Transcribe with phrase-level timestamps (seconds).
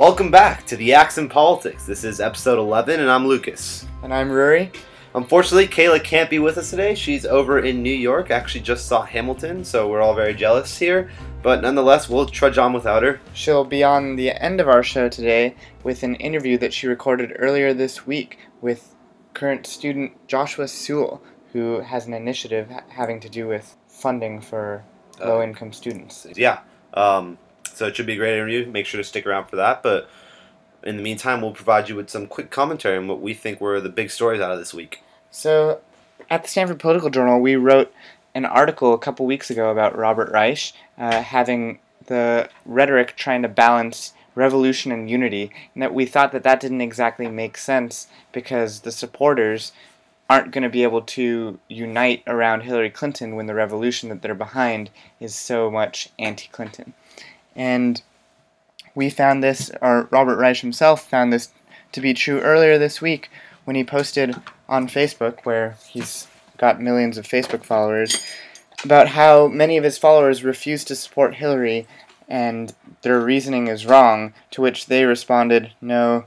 [0.00, 1.84] Welcome back to the Axe and Politics.
[1.84, 3.86] This is episode 11, and I'm Lucas.
[4.02, 4.74] And I'm Ruairí.
[5.14, 6.94] Unfortunately, Kayla can't be with us today.
[6.94, 8.30] She's over in New York.
[8.30, 11.10] Actually, just saw Hamilton, so we're all very jealous here.
[11.42, 13.20] But nonetheless, we'll trudge on without her.
[13.34, 17.36] She'll be on the end of our show today with an interview that she recorded
[17.38, 18.94] earlier this week with
[19.34, 21.22] current student Joshua Seawell,
[21.52, 24.82] who has an initiative having to do with funding for
[25.20, 26.26] Uh, low income students.
[26.36, 26.60] Yeah.
[26.94, 27.36] Um,
[27.74, 28.66] so it should be a great interview.
[28.66, 29.82] Make sure to stick around for that.
[29.82, 30.08] But
[30.82, 33.80] in the meantime, we'll provide you with some quick commentary on what we think were
[33.80, 35.02] the big stories out of this week.
[35.30, 35.80] So,
[36.28, 37.92] at the Stanford Political Journal, we wrote
[38.34, 43.48] an article a couple weeks ago about Robert Reich uh, having the rhetoric trying to
[43.48, 48.80] balance revolution and unity, and that we thought that that didn't exactly make sense because
[48.80, 49.72] the supporters
[50.28, 54.34] aren't going to be able to unite around Hillary Clinton when the revolution that they're
[54.34, 56.94] behind is so much anti-Clinton.
[57.56, 58.00] And
[58.94, 61.50] we found this, or Robert Reich himself found this
[61.92, 63.30] to be true earlier this week
[63.64, 64.34] when he posted
[64.68, 66.26] on Facebook, where he's
[66.58, 68.24] got millions of Facebook followers,
[68.84, 71.86] about how many of his followers refuse to support Hillary
[72.28, 76.26] and their reasoning is wrong, to which they responded, no,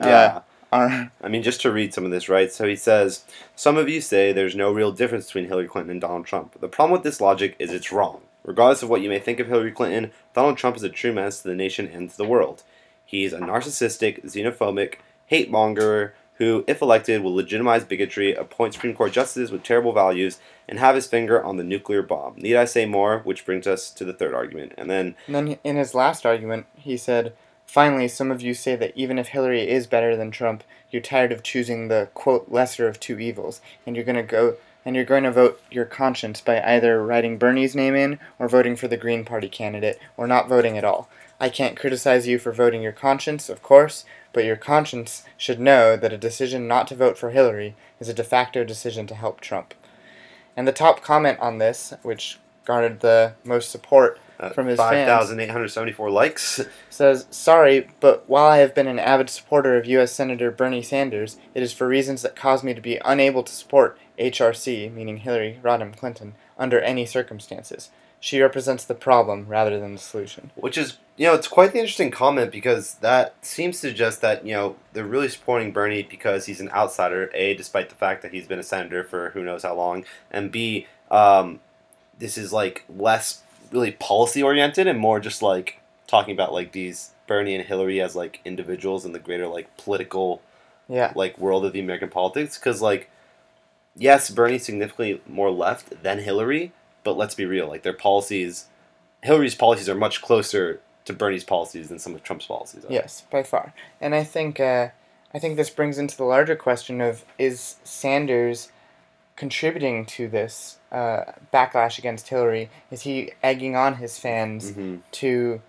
[0.00, 0.40] uh, Yeah.
[0.72, 2.52] our, I mean, just to read some of this, right?
[2.52, 3.24] So he says,
[3.56, 6.58] Some of you say there's no real difference between Hillary Clinton and Donald Trump.
[6.60, 8.20] The problem with this logic is it's wrong.
[8.44, 11.42] Regardless of what you may think of Hillary Clinton, Donald Trump is a true menace
[11.42, 12.62] to the nation and to the world.
[13.04, 14.94] He's a narcissistic, xenophobic,
[15.26, 20.38] hate monger who, if elected, will legitimize bigotry, appoint Supreme Court justices with terrible values,
[20.66, 22.34] and have his finger on the nuclear bomb.
[22.36, 23.18] Need I say more?
[23.18, 24.72] Which brings us to the third argument.
[24.78, 27.34] And then, And then in his last argument, he said,
[27.66, 31.30] Finally, some of you say that even if Hillary is better than Trump, you're tired
[31.30, 35.24] of choosing the quote lesser of two evils, and you're gonna go and you're going
[35.24, 39.24] to vote your conscience by either writing Bernie's name in or voting for the Green
[39.24, 41.08] Party candidate or not voting at all.
[41.38, 45.96] I can't criticize you for voting your conscience, of course, but your conscience should know
[45.96, 49.40] that a decision not to vote for Hillary is a de facto decision to help
[49.40, 49.74] Trump.
[50.56, 52.38] And the top comment on this, which
[52.70, 55.08] garnered the most support uh, From his fans.
[55.28, 56.60] 5,874 likes.
[56.90, 60.12] says, Sorry, but while I have been an avid supporter of U.S.
[60.12, 63.98] Senator Bernie Sanders, it is for reasons that cause me to be unable to support
[64.20, 67.90] HRC, meaning Hillary Rodham Clinton, under any circumstances.
[68.20, 70.52] She represents the problem rather than the solution.
[70.54, 74.46] Which is, you know, it's quite the interesting comment because that seems to suggest that,
[74.46, 78.32] you know, they're really supporting Bernie because he's an outsider, A, despite the fact that
[78.32, 81.58] he's been a senator for who knows how long, and B, um,
[82.20, 83.42] this is like less
[83.72, 88.14] really policy oriented and more just like talking about like these Bernie and Hillary as
[88.14, 90.40] like individuals in the greater like political
[90.88, 91.12] Yeah.
[91.16, 93.10] like world of the American politics because like
[93.96, 96.72] yes Bernie's significantly more left than Hillary
[97.04, 98.66] but let's be real like their policies
[99.22, 102.92] Hillary's policies are much closer to Bernie's policies than some of Trump's policies are.
[102.92, 103.72] Yes, by far.
[104.00, 104.88] And I think uh,
[105.34, 108.70] I think this brings into the larger question of is Sanders
[109.40, 112.68] contributing to this uh, backlash against Hillary?
[112.90, 115.62] Is he egging on his fans hmm to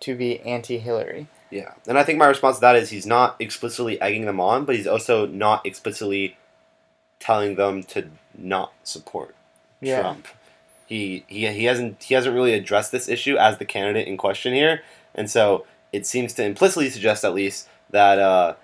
[0.00, 1.28] to be anti-Hillary?
[1.50, 4.64] Yeah, and I think my response to that is he's not explicitly egging them on,
[4.64, 6.36] but he's also not explicitly
[7.20, 9.34] telling them to not support
[9.80, 10.00] Yeah.
[10.00, 10.26] Trump.
[10.86, 14.52] He, he he hasn't he hasn't really addressed this issue as the candidate in question
[14.52, 14.82] here,
[15.14, 18.54] and so it seems to implicitly suggest at least that uh,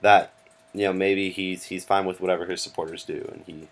[0.00, 0.32] that
[0.74, 3.68] you know maybe he's he's fine with whatever his supporters do, and he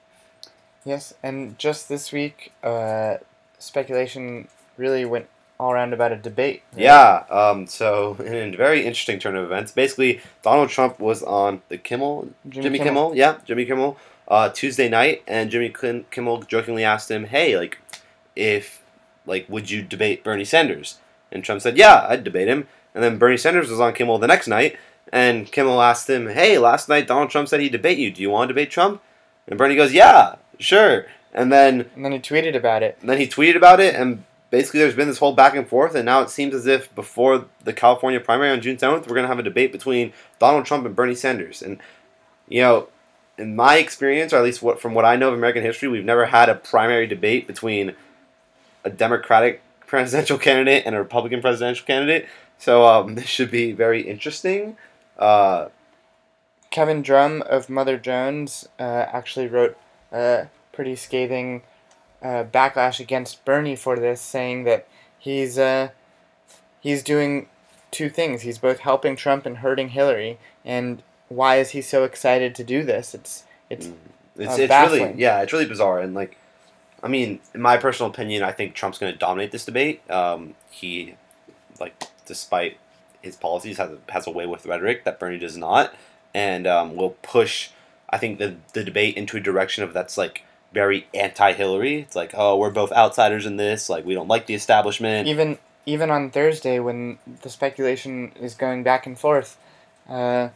[0.88, 3.18] Yes, and just this week, uh,
[3.58, 5.26] speculation really went
[5.60, 6.62] all around about a debate.
[6.72, 6.82] right?
[6.82, 7.24] Yeah.
[7.28, 11.76] Um, so in a very interesting turn of events, basically Donald Trump was on the
[11.76, 13.14] Kimmel, Jimmy, Kimmel.
[13.14, 13.98] yeah, Jimmy Kimmel,
[14.28, 15.68] uh, Tuesday night, and Jimmy
[16.10, 17.76] Kimmel jokingly asked him, "Hey, like,
[18.34, 18.82] if
[19.26, 20.96] like, would you debate Bernie Sanders?"
[21.30, 24.26] And Trump said, "Yeah, I'd debate him." And then Bernie Sanders was on Kimmel the
[24.26, 24.78] next night,
[25.12, 28.10] and Kimmel asked him, "Hey, last night Donald Trump said he'd debate you.
[28.10, 29.02] Do you want to debate Trump?"
[29.46, 32.96] And Bernie goes, "Yeah, sure." And then And then he tweeted about it.
[33.00, 35.94] and then he tweeted about it, and basically there's been this whole back and forth,
[35.94, 39.22] and now it seems as if before the California primary on June 7th, we're going
[39.22, 41.62] to have a debate between Donald Trump and Bernie Sanders.
[41.62, 41.80] And,
[42.48, 42.88] you know,
[43.36, 46.04] in my experience, or at least what, from what I know of American history, we've
[46.04, 47.94] never had a primary debate between
[48.84, 52.26] a Democratic presidential candidate and a Republican presidential candidate.
[52.58, 54.76] So um, this should be very interesting.
[55.18, 55.68] Uh,
[56.70, 59.76] Kevin Drum of Mother Jones uh, actually wrote
[60.12, 61.62] a pretty scathing
[62.22, 64.86] uh, backlash against Bernie for this, saying that
[65.18, 65.88] he's uh,
[66.80, 67.48] he's doing
[67.90, 68.42] two things.
[68.42, 70.38] He's both helping Trump and hurting Hillary.
[70.64, 73.14] And why is he so excited to do this?
[73.14, 73.88] It's it's
[74.36, 76.36] It's, Uh, it's really yeah, it's really bizarre and like,
[77.02, 80.08] I mean, in my personal opinion, I think Trump's going to dominate this debate.
[80.10, 81.14] Um, he,
[81.80, 82.78] like, despite
[83.22, 85.94] his policies has a, has a way with rhetoric that Bernie does not,
[86.34, 87.70] and um, will push.
[88.10, 92.00] I think the the debate into a direction of that's like very anti-Hillary.
[92.00, 93.88] It's like, oh, we're both outsiders in this.
[93.88, 95.26] Like, we don't like the establishment.
[95.28, 99.56] Even even on Thursday, when the speculation is going back and forth,
[100.08, 100.50] uh,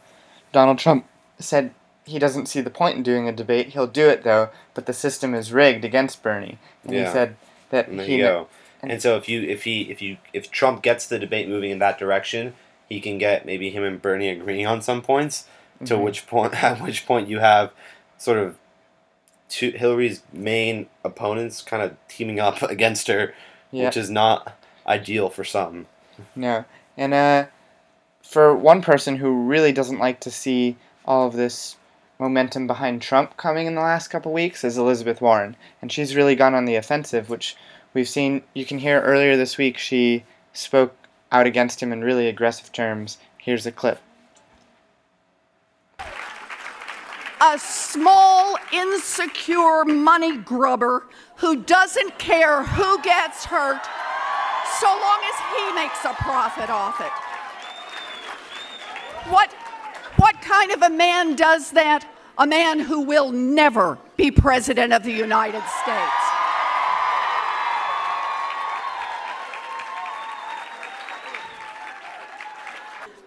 [0.51, 1.07] Donald Trump
[1.39, 1.73] said
[2.05, 3.69] he doesn't see the point in doing a debate.
[3.69, 6.59] He'll do it though, but the system is rigged against Bernie.
[6.83, 7.05] And Yeah.
[7.05, 7.35] he said
[7.71, 8.47] that And there he you go.
[8.81, 11.71] and- And so if you if he if you if Trump gets the debate moving
[11.71, 12.53] in that direction,
[12.89, 15.45] he can get maybe him and Bernie agreeing on some points.
[15.85, 16.03] To Mhm.
[16.03, 17.71] which point at which point you have
[18.17, 18.57] sort of
[19.49, 23.33] two Hillary's main opponents kind of teaming up against her,
[23.71, 24.55] yeah which is not
[24.87, 25.85] ideal for some.
[26.35, 26.65] no
[26.97, 27.45] and uh,
[28.21, 30.75] for one person who really doesn't like to see
[31.05, 31.75] all of this
[32.19, 36.35] momentum behind Trump coming in the last couple weeks is Elizabeth Warren, and she's really
[36.35, 37.55] gone on the offensive, which
[37.93, 38.43] we've seen.
[38.53, 40.95] You can hear earlier this week she spoke
[41.31, 43.17] out against him in really aggressive terms.
[43.37, 43.99] Here's a clip.
[47.43, 51.05] A small, insecure money grubber
[51.35, 53.85] who doesn't care who gets hurt
[54.79, 57.11] so long as he makes a profit off it.
[59.29, 59.51] What,
[60.15, 62.07] what kind of a man does that?
[62.37, 66.23] A man who will never be president of the United States.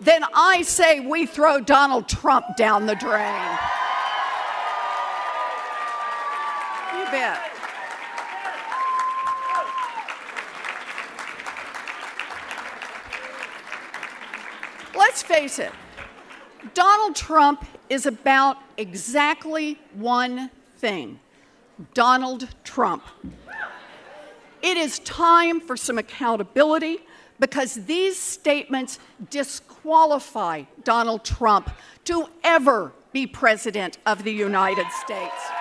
[0.01, 3.59] Then I say we throw Donald Trump down the drain.
[14.95, 15.73] Let's face it,
[16.75, 21.19] Donald Trump is about exactly one thing
[21.95, 23.03] Donald Trump.
[24.63, 26.99] It is time for some accountability
[27.39, 28.99] because these statements
[29.31, 31.71] disqualify Donald Trump
[32.05, 35.56] to ever be president of the United States.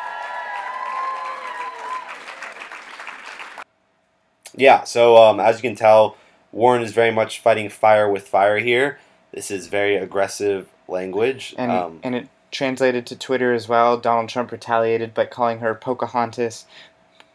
[4.55, 6.15] Yeah, so um, as you can tell,
[6.51, 8.99] Warren is very much fighting fire with fire here.
[9.31, 11.53] This is very aggressive language.
[11.57, 13.97] And, um, and it translated to Twitter as well.
[13.97, 16.65] Donald Trump retaliated by calling her Pocahontas,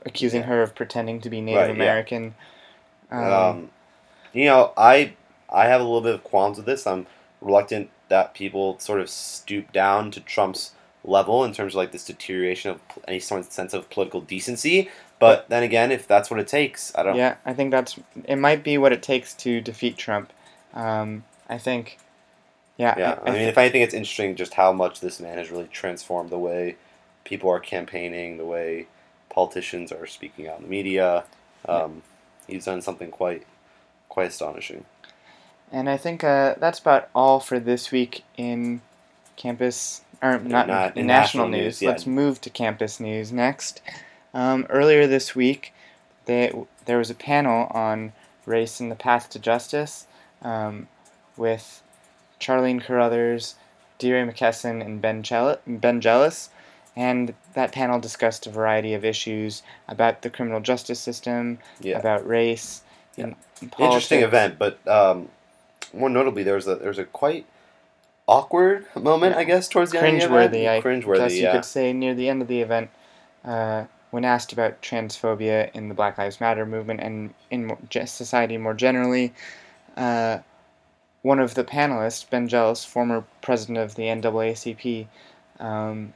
[0.07, 0.47] accusing Yeah.
[0.47, 1.75] her of pretending to be Native Right, yeah.
[1.75, 2.35] American.
[3.11, 3.71] Um, Um,
[4.33, 5.13] you know, I
[5.53, 6.87] I have a little bit of qualms with this.
[6.87, 7.07] I'm
[7.41, 10.73] reluctant that people sort of stoop down to Trump's
[11.05, 14.89] level in terms of like this deterioration of any sort of sense of political decency.
[15.21, 17.15] But then again, if that's what it takes, I don't.
[17.15, 18.37] yeah, I think that's it.
[18.37, 20.33] Might be what it takes to defeat Trump.
[20.75, 21.99] Um, I think.
[22.77, 25.51] Yeah, Yeah, I, mean, thi- if anything, it's interesting just how much this man has
[25.51, 26.77] really transformed the way
[27.25, 28.87] people are campaigning, the way
[29.29, 31.25] politicians are speaking out in the media.
[31.69, 32.03] Um,
[32.47, 33.47] He's done something quite,
[34.09, 34.87] quite astonishing.
[35.71, 38.81] And I think uh, that's about all for this week in
[39.37, 41.61] campus, or not in, in national, national news.
[41.61, 41.89] news, yeah.
[41.91, 43.83] Let's move to campus news next.
[44.35, 45.73] Um, earlier this week,
[46.27, 46.53] they,
[46.85, 48.13] there was a panel on
[48.47, 50.07] race and the path to justice
[50.43, 50.89] um,
[51.37, 51.83] with
[52.41, 53.57] Charlene Carruthers,
[53.99, 56.51] DeRay McKesson, and Ben, Chel- ben Jealous.
[56.97, 61.99] And that panel discussed a variety of issues about the criminal justice system, Yeah.
[61.99, 62.83] about race,
[63.17, 63.35] Yeah.
[63.79, 65.29] Interesting event, but um,
[65.93, 67.45] more notably, there was a there was a quite
[68.27, 70.69] awkward moment, I guess, towards the end of the cringeworthy.
[70.69, 71.05] I event.
[71.05, 71.53] guess you yeah.
[71.53, 72.91] could say near the end of the event,
[73.45, 77.77] uh, when asked about transphobia in the Black Lives Matter movement and in
[78.07, 79.33] society more generally,
[79.97, 80.39] uh,
[81.23, 85.07] one of the panelists, Ben Jealous, former president of the NAACP,
[85.59, 86.13] um,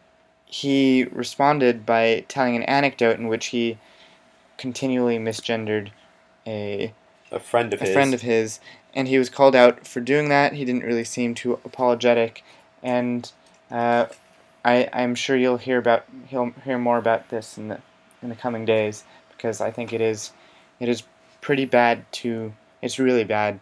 [0.47, 3.79] he responded by telling an anecdote in which he
[4.57, 5.91] continually misgendered
[6.47, 6.93] a
[7.33, 7.93] A friend of a his.
[7.93, 8.61] friend of his,
[8.95, 10.53] and he was called out for doing that.
[10.55, 12.43] He didn't really seem too apologetic,
[12.83, 13.31] and
[13.71, 14.07] uh,
[14.65, 17.81] I I'm sure you'll hear about he'll hear more about this in the
[18.23, 20.33] in the coming days because I think it is
[20.81, 21.03] it is
[21.41, 23.61] pretty bad to it's really bad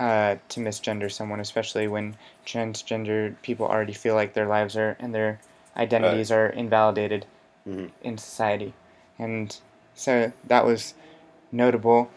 [0.00, 5.14] uh, to misgender someone, especially when transgender people already feel like their lives are and
[5.14, 5.38] their
[5.76, 7.26] identities are invalidated
[7.68, 7.90] Mhm.
[8.02, 8.72] in society,
[9.18, 9.56] and
[9.94, 10.94] so that was
[11.52, 12.10] notable.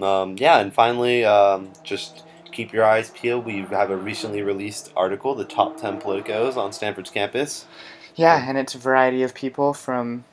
[0.00, 2.24] Um, yeah, and finally, um, just
[2.56, 3.44] keep your eyes peeled.
[3.44, 7.66] We have a recently released article, the top ten politicos on Stanford's campus.
[8.14, 10.24] Yeah, and it's a variety of people from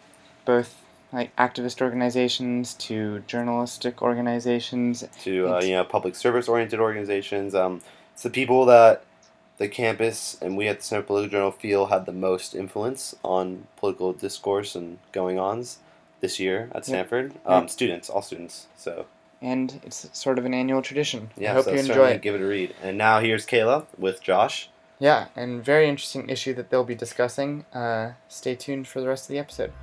[0.45, 5.03] both like activist organizations to journalistic organizations.
[5.21, 7.53] to uh, you know public service oriented organizations.
[7.53, 7.81] Um,
[8.13, 9.03] it's the people that
[9.57, 13.67] the campus and we at the Stanford Political Journal feel had the most influence on
[13.75, 15.79] political discourse and going ons
[16.21, 17.33] this year at Stanford.
[17.45, 17.57] Yeah.
[17.57, 18.67] Um, students, all students.
[18.77, 19.05] So
[19.43, 21.29] and it's sort of an annual tradition.
[21.37, 22.21] Yeah, I hope so you enjoy it.
[22.21, 22.73] give it a read.
[22.81, 24.69] And now here's Kayla with Josh.
[24.99, 27.65] Yeah, and very interesting issue that they'll be discussing.
[27.73, 29.73] Uh, stay tuned for the rest of the episode.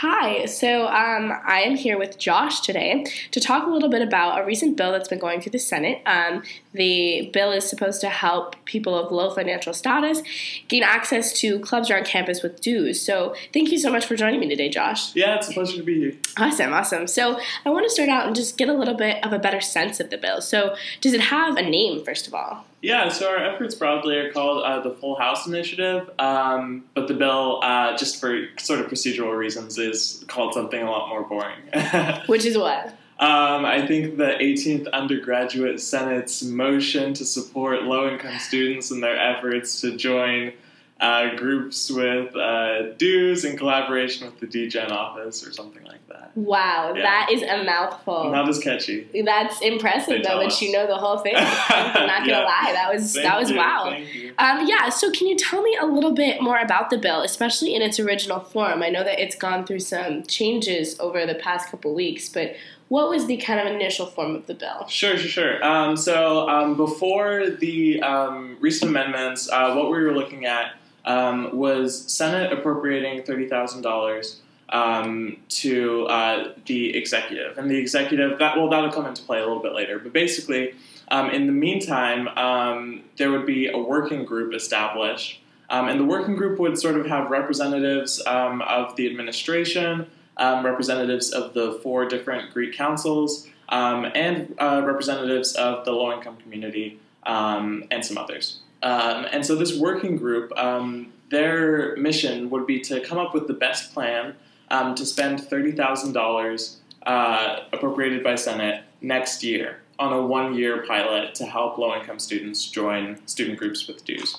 [0.00, 4.40] Hi, so um, I am here with Josh today to talk a little bit about
[4.40, 6.00] a recent bill that's been going through the Senate.
[6.06, 10.22] Um, the bill is supposed to help people of low financial status
[10.68, 13.02] gain access to clubs around campus with dues.
[13.02, 15.16] So, thank you so much for joining me today, Josh.
[15.16, 16.12] Yeah, it's a pleasure to be here.
[16.36, 17.08] Awesome, awesome.
[17.08, 19.60] So, I want to start out and just get a little bit of a better
[19.60, 20.40] sense of the bill.
[20.40, 22.64] So, does it have a name, first of all?
[22.80, 27.14] Yeah, so our efforts broadly are called uh, the Full House Initiative, um, but the
[27.14, 31.58] bill, uh, just for sort of procedural reasons, is called something a lot more boring.
[32.26, 32.94] Which is what?
[33.20, 39.18] Um, I think the 18th Undergraduate Senate's motion to support low income students in their
[39.18, 40.52] efforts to join
[41.00, 46.32] uh, groups with uh, dues in collaboration with the DGen office or something like that.
[46.34, 47.02] Wow, Yeah.
[47.02, 48.30] that is a mouthful.
[48.32, 49.06] Not as catchy.
[49.24, 51.34] That's impressive, though, that you know the whole thing.
[51.36, 52.38] I'm not gonna Yeah.
[52.44, 53.96] lie, that was Thank that was you, wow.
[54.38, 57.74] Um, yeah, so can you tell me a little bit more about the bill, especially
[57.74, 58.82] in its original form?
[58.82, 62.56] I know that it's gone through some changes over the past couple weeks, but
[62.88, 64.86] what was the kind of initial form of the bill?
[64.88, 65.64] Sure, sure, sure.
[65.64, 70.72] Um, so um, before the um, recent amendments, uh, what we were looking at
[71.08, 78.38] um, was Senate appropriating thirty thousand dollars um, to uh, the executive, and the executive
[78.38, 79.98] that well that'll come into play a little bit later.
[79.98, 80.74] But basically,
[81.10, 86.04] um, in the meantime, um, there would be a working group established, um, and the
[86.04, 90.06] working group would sort of have representatives um, of the administration,
[90.38, 97.00] representatives of the four different Greek councils and uh, representatives of the low income community
[97.24, 98.60] and some others.
[98.82, 103.46] Um, and so, this working group, um, their mission would be to come up with
[103.46, 104.34] the best plan
[104.70, 111.34] um, to spend $30,000 uh, appropriated by Senate next year on a one year pilot
[111.34, 114.36] to help low income students join student groups with dues.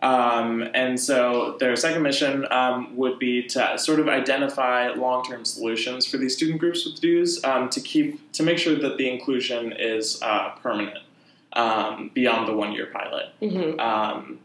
[0.00, 6.06] Um, and so their second mission um, would be to sort of identify long-term solutions
[6.06, 9.72] for these student groups with dues um, to keep to make sure that the inclusion
[9.72, 10.98] is uh, permanent
[11.52, 13.26] um, beyond the one-year pilot.
[13.40, 13.80] Mm-hmm.
[13.80, 14.40] Um,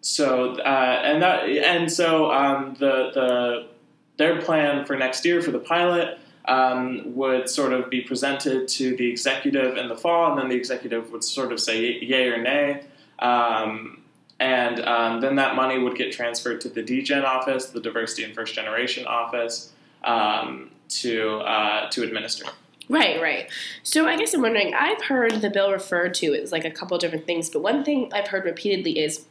[0.00, 3.66] so uh, and that and so um, the the
[4.18, 8.96] their plan for next year for the pilot um, would sort of be presented to
[8.96, 12.40] the executive in the fall, and then the executive would sort of say yay or
[12.40, 12.84] nay.
[13.18, 14.02] Um,
[14.38, 18.34] and um, then that money would get transferred to the DGen office, the Diversity and
[18.34, 19.72] First Generation office,
[20.04, 22.46] um, to uh, to administer.
[22.88, 23.50] Right, right.
[23.82, 24.74] So I guess I'm wondering.
[24.74, 28.10] I've heard the bill referred to as like a couple different things, but one thing
[28.12, 29.26] I've heard repeatedly is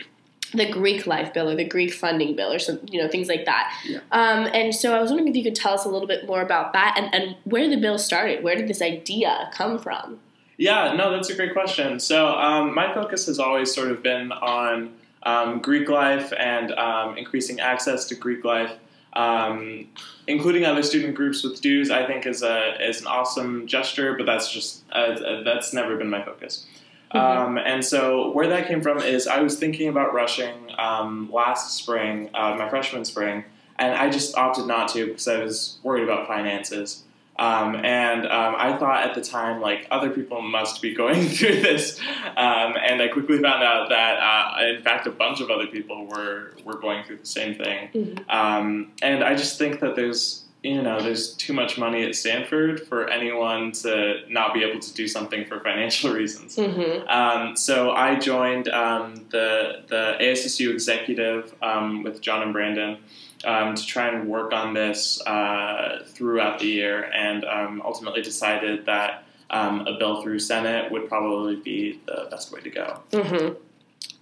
[0.54, 3.46] the Greek life bill or the Greek funding bill or some you know things like
[3.46, 3.74] that.
[3.86, 4.00] Yeah.
[4.12, 6.42] Um, and so I was wondering if you could tell us a little bit more
[6.42, 8.44] about that and, and where the bill started.
[8.44, 10.20] Where did this idea come from?
[10.58, 12.00] Yeah, no, that's a great question.
[12.00, 14.94] So um, my focus has always sort of been on
[15.24, 18.72] um, Greek life and um, increasing access to Greek life,
[19.16, 19.88] um,
[20.28, 21.92] including other student groups with dues.
[21.92, 26.10] I think is a is an awesome gesture, but that's just uh, that's never been
[26.10, 26.66] my focus.
[27.12, 31.78] Um, and so where that came from is I was thinking about rushing um, last
[31.78, 33.46] spring, uh, my freshman spring,
[33.80, 37.04] and I just opted not to because I was worried about finances.
[37.38, 41.62] Um, and um, I thought at the time, like, other people must be going through
[41.62, 42.00] this.
[42.38, 46.06] Um, and I quickly found out that, uh, in fact, a bunch of other people
[46.06, 47.90] were, were going through the same thing.
[47.94, 48.34] Mhm.
[48.34, 52.88] Um, and I just think that there's, you know, there's too much money at Stanford
[52.88, 56.56] for anyone to not be able to do something for financial reasons.
[56.56, 57.08] Mm-hmm.
[57.08, 62.98] Um, so I joined um, the the ASSU executive um, with John and Brandon
[63.46, 68.86] um, to try and work on this uh, throughout the year, and um, ultimately decided
[68.86, 73.00] that um, a bill through Senate would probably be the best way to go.
[73.12, 73.54] Mm-hmm.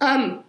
[0.00, 0.44] Um,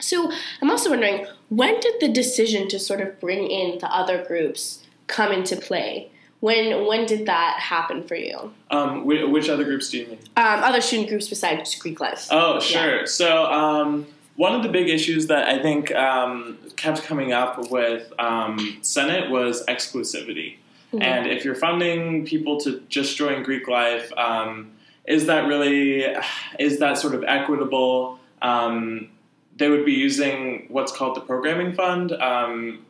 [0.00, 0.30] so
[0.62, 4.84] I'm also wondering when did the decision to sort of bring in the other groups
[5.06, 6.10] come into play?
[6.40, 8.54] When when did that happen for you?
[8.70, 10.18] Um, which other groups do you mean?
[10.36, 12.28] Um, other student groups besides Greek life.
[12.30, 13.06] Oh, sure.
[13.06, 14.06] So, um,
[14.40, 19.30] one of the big issues that I think um, kept coming up with um, Senate
[19.30, 20.56] was exclusivity.
[20.94, 21.02] Mhm.
[21.02, 24.70] And if you're funding people to just join Greek life, um,
[25.04, 26.06] is that really
[26.58, 28.18] is that sort of equitable?
[28.40, 29.10] Um,
[29.58, 32.86] they would be using what's called the programming fund, um,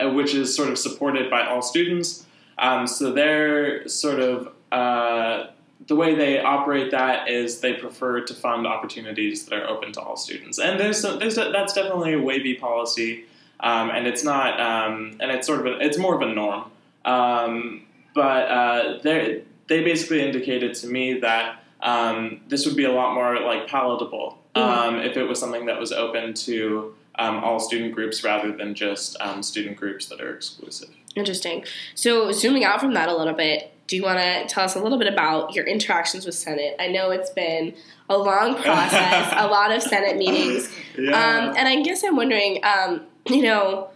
[0.00, 2.26] uh, which is sort of supported by all students.
[2.58, 5.46] Um, so they're sort of uh,
[5.86, 10.00] the way they operate that is they prefer to fund opportunities that are open to
[10.00, 13.26] all students, and there's some, there's a, that's definitely a wavy policy
[13.60, 16.70] um, and it's not, um, and it's sort of, a, it's more of a norm.
[17.04, 22.92] Um, but uh, they they basically indicated to me that um, this would be a
[22.92, 27.60] lot more like palatable um, if it was something that was open to um, all
[27.60, 30.88] student groups rather than just um, student groups that are exclusive.
[31.14, 31.64] Interesting.
[31.94, 34.80] So, zooming out from that a little bit, do you want to tell us a
[34.80, 36.76] little bit about your interactions with Senate?
[36.80, 37.74] I know it's been
[38.08, 41.10] a long process, a lot of Senate meetings, Yeah.
[41.10, 43.88] um, and I guess I'm wondering, um, you know,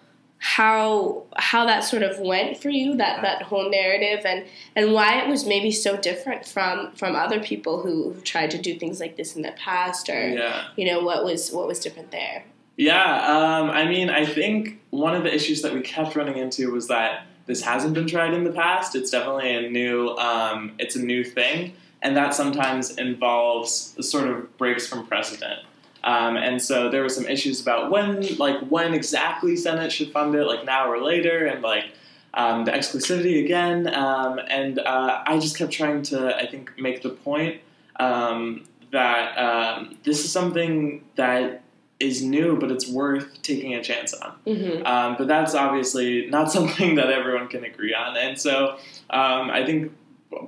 [0.43, 5.21] how how that sort of went for you that that whole narrative and and why
[5.21, 9.01] it was maybe so different from from other people who, who tried to do things
[9.01, 10.69] like this in the past or yeah.
[10.77, 12.43] you know what was what was different there
[12.79, 16.73] Yeah, um, I mean, I think one of the issues that we kept running into
[16.73, 18.95] was that this hasn't been tried in the past.
[18.95, 19.99] It's definitely a new,
[20.31, 21.57] um, it's a new thing,
[22.01, 23.73] and that sometimes involves
[24.13, 25.61] sort of breaks from precedent.
[26.05, 30.35] Um, and so there were some issues about when, like, when exactly Senate should fund
[30.35, 31.87] it, like now or later, and like
[32.35, 33.93] um, the exclusivity again.
[33.93, 37.61] Um, and uh, I just kept trying to, I think, make the point
[37.99, 41.65] um, that um, this is something that
[42.01, 44.33] is new, but it's worth taking a chance on.
[44.47, 44.87] mm-hmm.
[44.87, 48.17] Um, but that's obviously not something that everyone can agree on.
[48.17, 48.79] And so
[49.11, 49.93] um, I think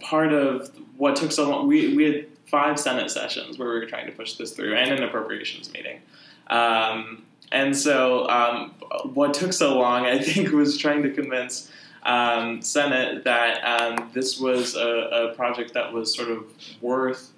[0.00, 3.86] part of what took so long, we, we had five Senate sessions where we were
[3.86, 6.00] trying to push this through and an appropriations meeting.
[6.48, 8.70] Um, and so um,
[9.12, 11.70] what took so long, I think, was trying to convince
[12.04, 14.88] um, Senate that um, this was a,
[15.30, 16.44] a project that was sort of
[16.80, 17.32] worth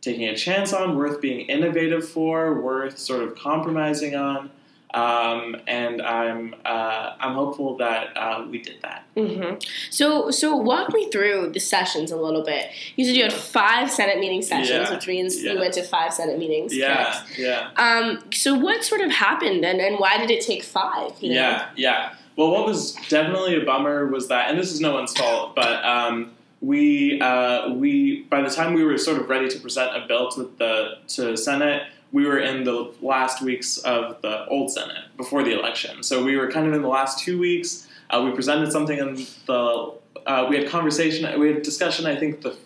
[0.00, 4.50] taking a chance on, worth being innovative for, worth sort of compromising on.
[4.92, 9.04] Um, and I'm uh, I'm hopeful that uh, we did that.
[9.16, 9.54] hmm
[9.88, 12.70] So, so walk me through the sessions a little bit.
[12.96, 15.52] You said you had five Senate meeting sessions, Yeah, which means yeah.
[15.52, 16.74] you went to five Senate meetings.
[16.76, 17.38] Yeah, correct?
[17.38, 18.18] yeah, Um.
[18.32, 21.12] So, what sort of happened, and, and why did it take five?
[21.20, 21.36] you know?
[21.36, 22.14] yeah, yeah.
[22.34, 25.84] Well, what was definitely a bummer was that, and this is no one's fault, but
[25.84, 30.06] um, we uh, we by the time we were sort of ready to present a
[30.06, 35.04] bill to the to Senate, we were in the last weeks of the old Senate
[35.16, 36.02] before the election.
[36.02, 37.88] So we were kind of in the last two weeks.
[38.10, 39.94] Uh, we presented something in the
[40.26, 42.06] uh, we had conversation, we had discussion.
[42.06, 42.56] I think the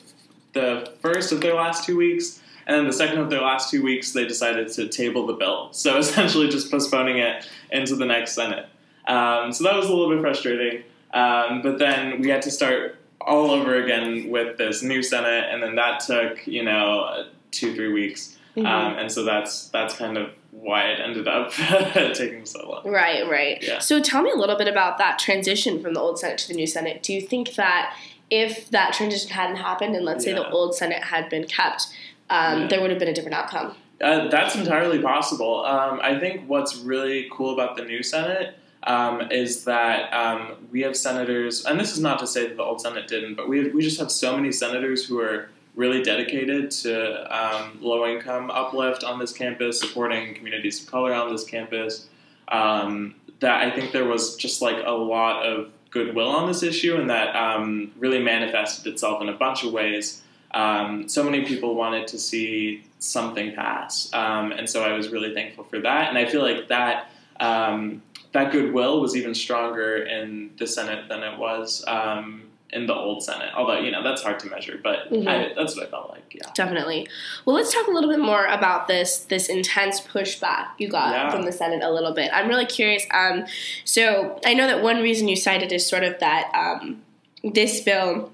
[0.55, 3.83] the first of their last two weeks, and then the second of their last two
[3.83, 5.69] weeks, they decided to table the bill.
[5.73, 8.67] So essentially, just postponing it into the next Senate.
[9.07, 10.83] Um, so that was a little bit frustrating.
[11.13, 15.63] Um, but then we had to start all over again with this new Senate, and
[15.63, 18.37] then that took you know two three weeks.
[18.57, 18.67] Mhm.
[18.67, 21.51] Um, and so that's that's kind of why it ended up
[22.15, 22.87] taking so long.
[22.91, 23.59] Right, right.
[23.63, 23.81] Yeah.
[23.81, 26.55] So tell me a little bit about that transition from the old Senate to the
[26.55, 27.03] new Senate.
[27.03, 27.97] Do you think that
[28.31, 31.89] if that transition hadn't happened, and let's say the old Senate had been kept,
[32.31, 32.67] um, Yeah.
[32.69, 33.75] there would have been a different outcome?
[34.01, 35.65] Uh, that's entirely possible.
[35.65, 40.83] Um, I think what's really cool about the new Senate um, is that um, we
[40.83, 43.71] have senators, and this is not to say that the old Senate didn't, but we,
[43.71, 49.03] we just have so many senators who are really dedicated to um, low income uplift
[49.03, 52.07] on this campus, supporting communities of color on this campus,
[52.49, 56.97] um, that I think there was just like a lot of goodwill on this issue,
[56.97, 60.23] and that um, really manifested itself in a bunch of ways.
[60.53, 65.35] Um, so many people wanted to see something pass, um, and so I was really
[65.35, 66.11] thankful for that.
[66.11, 68.03] And I feel like that um,
[68.35, 73.23] that goodwill was even stronger in the Senate than it was um, in the old
[73.23, 73.51] Senate.
[73.57, 75.27] Although you know that's hard to measure, but Mhm.
[75.29, 76.35] I, that's what I felt like.
[76.35, 76.51] Yeah.
[76.55, 77.07] Definitely.
[77.45, 81.31] Well, let's talk a little bit more about this this intense pushback you got Yeah.
[81.31, 82.31] from the Senate a little bit.
[82.35, 83.07] I'm really curious.
[83.13, 83.47] Um,
[83.85, 87.03] so I know that one reason you cited is sort of that um,
[87.45, 88.33] this bill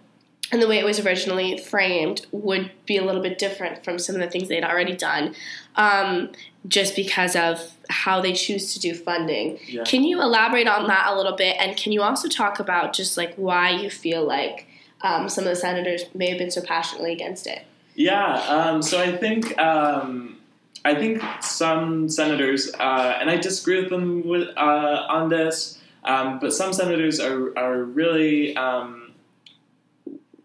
[0.52, 4.16] and the way it was originally framed would be a little bit different from some
[4.16, 5.34] of the things they'd already done,
[5.76, 6.30] um,
[6.66, 9.58] just because of how they choose to do funding.
[9.66, 9.84] Yeah.
[9.84, 13.16] Can you elaborate on that a little bit, and can you also talk about just
[13.16, 14.66] like why you feel like
[15.02, 17.64] um, some of the senators may have been so passionately against it?
[17.94, 20.38] Yeah, um, so I think um,
[20.84, 26.38] I think some senators, uh, and I disagree with them with, uh, on this, um,
[26.38, 28.99] but some senators are are really um,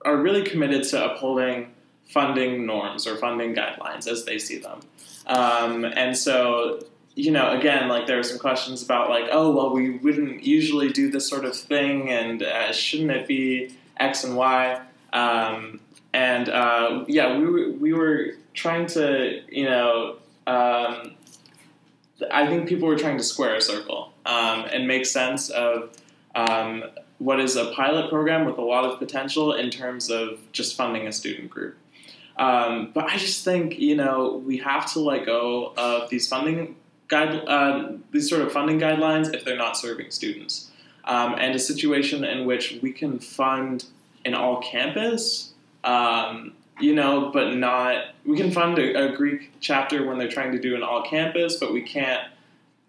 [0.05, 1.73] are really committed to upholding
[2.05, 4.79] funding norms or funding guidelines as they see them,
[5.27, 6.79] um, and so.
[7.17, 10.89] You know, again, like there are some questions about, like, oh, well, we wouldn't usually
[10.89, 14.81] do this sort of thing, and uh, shouldn't it be X and Y?
[15.13, 15.79] Um,
[16.11, 21.15] and uh, yeah, we were, we were trying to, you know, um,
[22.31, 25.91] I think people were trying to square a circle um, and make sense of
[26.35, 26.83] um,
[27.17, 31.07] what is a pilot program with a lot of potential in terms of just funding
[31.07, 31.77] a student group.
[32.37, 36.75] Um, but I just think, you know, we have to let go of these funding
[37.07, 40.71] guide uh, these sort of funding guidelines if they're not serving students,
[41.05, 43.85] um, and a situation in which we can fund
[44.25, 45.53] an all campus.
[45.83, 48.07] Um, you know, but not.
[48.25, 51.55] We can fund a, a Greek chapter when they're trying to do an all campus,
[51.55, 52.27] but we can't,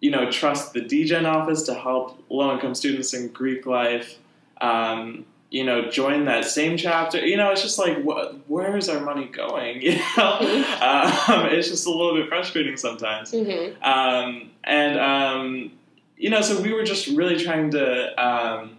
[0.06, 4.18] you know, trust the DGen office to help low income students in Greek life.
[4.60, 7.18] Um, you know, join that same chapter.
[7.26, 9.82] You know, it's just like, wh- where is our money going?
[9.82, 13.32] You know, um, it's just a little bit frustrating sometimes.
[13.32, 13.82] Mm-hmm.
[13.82, 15.72] Um, and um,
[16.16, 18.24] you know, so we were just really trying to.
[18.24, 18.78] Um,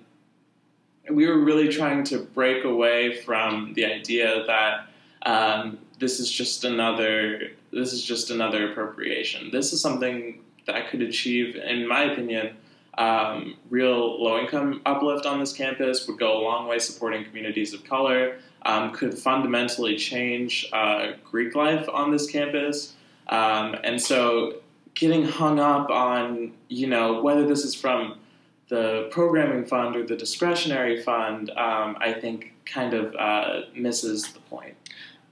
[1.10, 4.88] we were really trying to break away from the idea that
[5.30, 7.52] um, this is just another.
[7.74, 9.52] This is just another appropriation.
[9.52, 12.56] This is something that could achieve, in my opinion,
[12.98, 17.74] um, real low income uplift on this campus, would go a long way supporting communities
[17.74, 22.94] of color, um, could fundamentally change uh, Greek life on this campus.
[23.28, 24.58] Um, and so
[24.94, 28.20] getting hung up on, you know, whether this is from
[28.70, 34.40] the programming fund or the discretionary fund, um, I think kind of uh, misses the
[34.42, 34.76] point.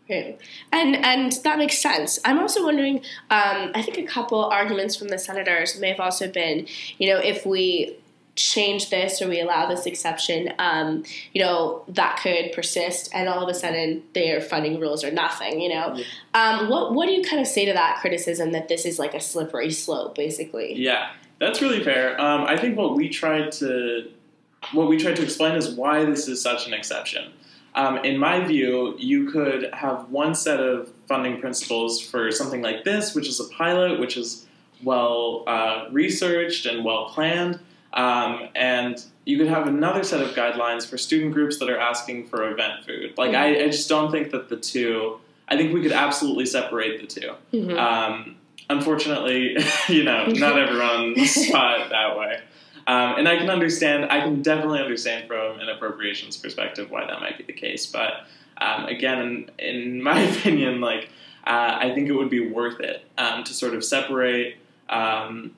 [0.09, 0.39] Right.
[0.71, 2.19] And and that makes sense.
[2.23, 2.97] I'm also wondering.
[3.31, 6.67] Um, I think a couple arguments from the senators may have also been,
[6.99, 7.97] you know, if we
[8.35, 13.41] change this or we allow this exception, um, you know, that could persist, and all
[13.41, 15.59] of a sudden their funding rules are nothing.
[15.59, 18.85] You know, um, what what do you kind of say to that criticism that this
[18.85, 20.75] is like a slippery slope, basically?
[20.75, 22.19] Yeah, that's really fair.
[22.21, 24.11] Um, I think what we tried to
[24.73, 27.31] what we tried to explain is why this is such an exception.
[27.75, 32.83] Um, in my view, you could have one set of funding principles for something like
[32.85, 34.45] this, which is a pilot, which is
[34.83, 37.59] well uh, researched and well planned,
[37.93, 42.27] um, and you could have another set of guidelines for student groups that are asking
[42.27, 43.13] for event food.
[43.17, 45.19] Like, I, I just don't think that the two.
[45.47, 47.77] I think we could absolutely separate the 2 Mhm.
[47.77, 48.35] Um,
[48.69, 49.57] unfortunately,
[49.89, 52.39] you know, not everyone it that way.
[52.87, 57.19] Um, and I can understand, I can definitely understand from an appropriations perspective why that
[57.19, 57.85] might be the case.
[57.87, 61.09] But um, again, in, my opinion, like
[61.45, 64.57] uh, I think it would be worth it um, to sort of separate,
[64.89, 65.55] um,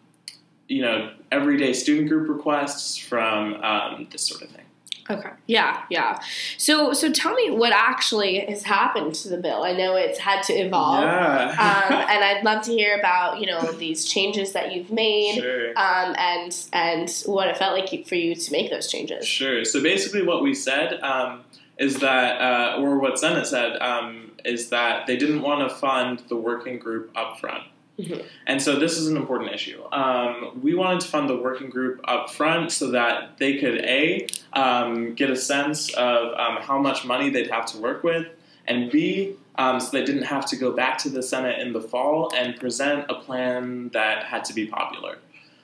[0.67, 4.65] you know, everyday student group requests from um, this sort of thing.
[5.09, 5.29] Okay.
[5.45, 6.19] Yeah, yeah.
[6.57, 9.63] So so tell me what actually has happened to the bill.
[9.63, 11.03] I know it's had to evolve.
[11.03, 11.49] Yeah.
[11.51, 15.69] um, and I'd love to hear about you know these changes that you've made, Sure.
[15.77, 19.25] um, and and what it felt like for you to make those changes.
[19.27, 19.63] Sure.
[19.63, 21.41] So basically, what we said um,
[21.77, 26.23] is that, uh, or what Senate said, um, is that they didn't want to fund
[26.27, 27.63] the working group up front.
[27.99, 28.23] Mhm.
[28.45, 29.83] And so this is an important issue.
[29.91, 34.27] Um, we wanted to fund the working group up front so that they could a
[34.53, 38.27] um, get a sense of um, how much money they'd have to work with,
[38.67, 41.81] and b um, so they didn't have to go back to the Senate in the
[41.81, 45.17] fall and present a plan that had to be popular.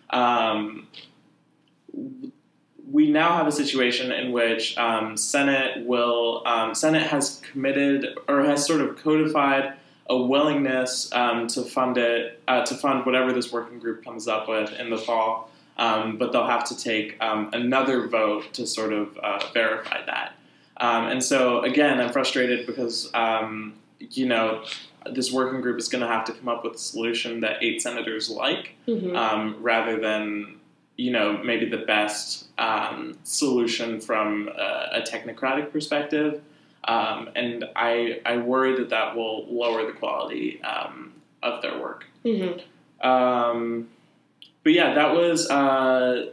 [0.10, 0.88] Um,
[2.92, 6.44] we now have a situation in which um, Senate will
[6.74, 9.74] Senate has committed or has sort of codified
[10.10, 14.48] a willingness um, to fund it uh, to fund whatever this working group comes up
[14.50, 18.92] with in the fall, um, but they'll have to take um, another vote to sort
[18.94, 20.34] of uh, verify that.
[20.78, 24.66] Um, and so again, I'm frustrated because um, you know
[25.12, 27.82] this working group is going to have to come up with a solution that eight
[27.82, 29.16] senators like, Mhm.
[29.16, 30.60] um, rather than
[30.98, 36.42] you know maybe the best um, solution from a, a technocratic perspective.
[36.86, 42.06] Um, and I I worry that that will lower the quality um, of their work.
[42.26, 42.62] Mhm.
[43.02, 43.90] Um,
[44.64, 46.32] but yeah, that was uh,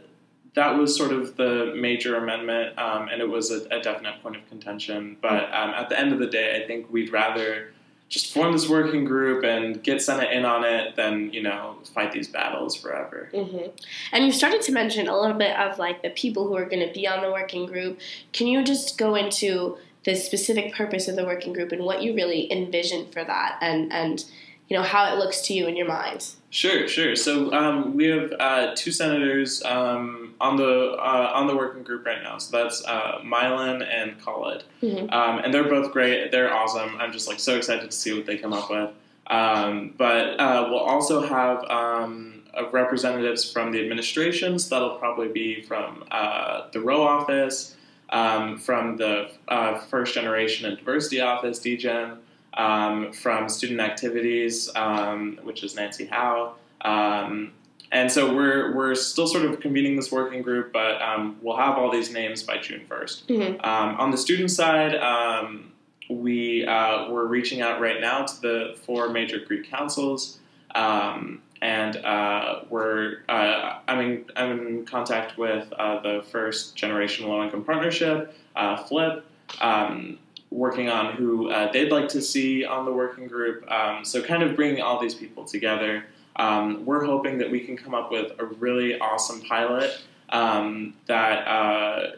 [0.53, 4.35] that was sort of the major amendment, um, and it was a, a definite point
[4.35, 5.17] of contention.
[5.21, 7.71] But um, at the end of the day, I think we'd rather
[8.09, 12.11] just form this working group and get Senate in on it than you know fight
[12.11, 13.29] these battles forever.
[13.33, 13.67] hmm
[14.11, 16.85] And you started to mention a little bit of like the people who are going
[16.85, 17.99] to be on the working group.
[18.33, 22.13] Can you just go into the specific purpose of the working group and what you
[22.13, 24.25] really envision for that, and and
[24.69, 26.25] you know how it looks to you in your mind?
[26.49, 27.15] Sure, sure.
[27.15, 32.05] So um, we have uh, two senators um, on the uh, on the working group
[32.05, 32.37] right now.
[32.37, 35.11] So that's uh, Mylan and Khalid, Mhm.
[35.13, 36.31] um, and they're both great.
[36.31, 36.95] They're awesome.
[36.99, 38.89] I'm just like so excited to see what they come up with.
[39.27, 44.67] Um, but uh, we'll also have um, uh, representatives from the administrations.
[44.67, 47.77] That'll probably be from uh, the Row office,
[48.11, 52.17] um, from the uh, First Generation and Diversity office, DGen
[52.55, 56.55] um, from student activities, um, which is Nancy Howe.
[56.81, 57.53] Um,
[57.91, 61.77] and so we're, we're still sort of convening this working group, but um, we'll have
[61.77, 63.25] all these names by June 1st.
[63.27, 63.65] Mhm.
[63.65, 65.71] Um, on the student side, um,
[66.09, 70.39] we, uh, we're reaching out right now to the four major Greek councils.
[70.73, 77.27] Um, and uh, we're uh, I'm in I'm in contact with uh, the first generation
[77.27, 79.23] low income partnership, uh, FLIP.
[79.59, 80.17] Um,
[80.49, 83.69] working on who uh, they'd like to see on the working group.
[83.71, 86.05] Um, so, kind of bringing all these people together.
[86.37, 91.47] Um, we're hoping that we can come up with a really awesome pilot um, that
[91.47, 92.11] uh,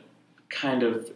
[0.49, 1.09] kind of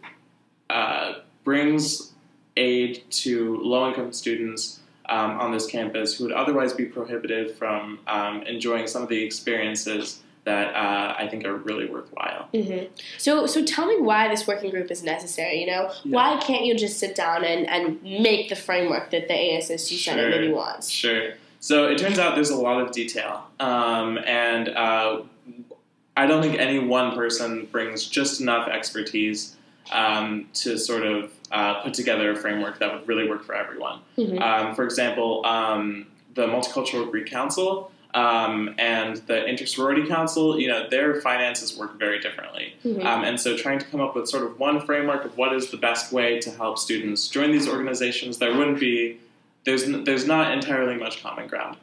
[1.44, 2.12] brings
[2.56, 4.77] aid to low income students
[5.08, 9.22] um, on this campus who would otherwise be prohibited from um, enjoying some of the
[9.22, 12.48] experiences that uh, I think are really worthwhile.
[12.54, 12.86] Mm-hmm.
[13.18, 15.60] So, so tell me why this working group is necessary.
[15.60, 16.14] You know, Yeah.
[16.14, 20.22] why can't you just sit down and, and make the framework that the ASSG Senate
[20.22, 20.30] Sure.
[20.30, 20.88] maybe wants?
[20.90, 21.34] Sure.
[21.60, 25.22] So it turns out there's a lot of detail, um, and uh,
[26.16, 29.56] I don't think any one person brings just enough expertise
[29.92, 34.00] um, to sort of uh, put together a framework that would really work for everyone.
[34.16, 34.40] Mhm.
[34.40, 40.88] Um, for example, um, the Multicultural Greek Council um, and the Inter-Sorority Council, you know,
[40.88, 42.74] their finances work very differently.
[42.84, 43.04] Mhm.
[43.04, 45.70] Um, and so trying to come up with sort of one framework of what is
[45.70, 49.18] the best way to help students join these organizations, there wouldn't be,
[49.64, 51.76] there's, n- there's not entirely much common ground.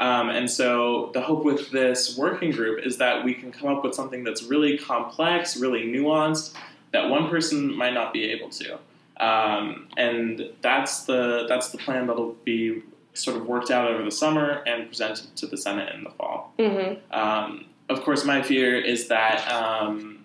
[0.00, 3.82] Um, and so the hope with this working group is that we can come up
[3.84, 6.54] with something that's really complex, really nuanced,
[6.92, 8.78] that one person might not be able to.
[9.20, 12.82] Um, and that's the that's the plan that'll be
[13.14, 16.54] sort of worked out over the summer and presented to the Senate in the fall.
[16.58, 16.98] Mhm.
[17.12, 20.24] Um, of course, my fear is that um,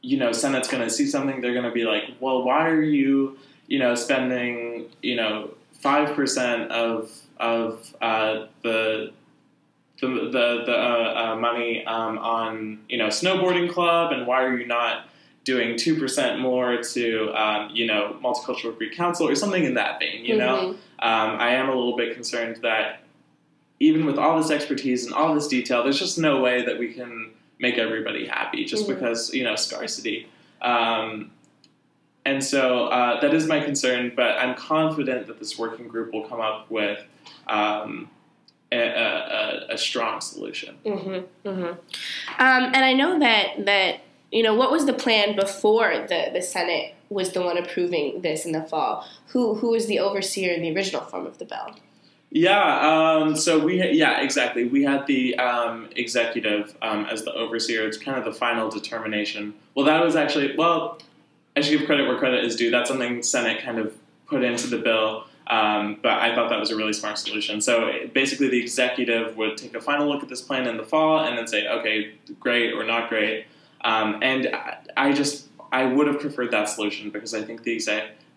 [0.00, 1.40] you know Senate's going to see something.
[1.40, 6.14] They're going to be like, "Well, why are you, you know, spending you know five
[6.16, 9.12] percent of of uh, the
[10.00, 14.56] the the, the uh, uh, money um, on you know snowboarding club, and why are
[14.58, 15.08] you not?"
[15.46, 20.00] Doing two percent more to um, you know multicultural Greek council or something in that
[20.00, 20.56] vein, you know.
[20.56, 21.04] Mhm.
[21.06, 23.00] Um, I am a little bit concerned that
[23.78, 26.92] even with all this expertise and all this detail, there's just no way that we
[26.92, 27.30] can
[27.60, 28.94] make everybody happy just Mhm.
[28.96, 30.26] because you know scarcity.
[30.62, 31.30] Um,
[32.24, 36.26] and so uh, that is my concern, but I'm confident that this working group will
[36.26, 36.98] come up with
[37.46, 38.10] um,
[38.72, 40.74] a, a, a, a strong solution.
[40.84, 41.48] Mm-hmm.
[41.48, 41.62] Mm-hmm.
[41.64, 41.76] Um,
[42.74, 44.00] and I know that that
[44.36, 48.44] you know what was the plan before the the Senate was the one approving this
[48.44, 49.08] in the fall.
[49.28, 51.74] Who who was the overseer in the original form of the bill?
[52.30, 54.64] Yeah, um, so we yeah exactly.
[54.64, 57.86] We had the um, executive um, as the overseer.
[57.86, 59.54] It's kind of the final determination.
[59.74, 60.98] Well, that was actually well.
[61.56, 62.70] I should give credit where credit is due.
[62.70, 63.96] That's something Senate kind of
[64.26, 67.62] put into the bill, um, but I thought that was a really smart solution.
[67.62, 71.24] So basically, the executive would take a final look at this plan in the fall
[71.24, 73.46] and then say, okay, great or not great.
[73.86, 77.80] Um, and I, I just I would have preferred that solution because I think the